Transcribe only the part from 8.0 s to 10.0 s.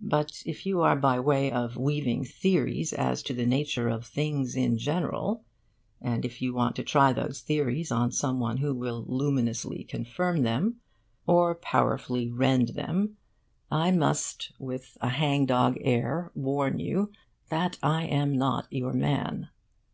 some one who will luminously